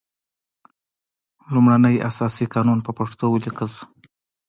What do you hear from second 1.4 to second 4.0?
لومړنی اساسي قانون په پښتو ولیکل شول.